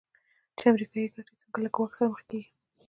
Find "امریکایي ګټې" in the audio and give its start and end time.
0.71-1.33